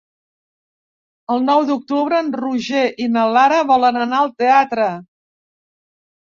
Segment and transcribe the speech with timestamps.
[1.35, 4.89] El nou d'octubre en Roger i na Lara volen anar al teatre.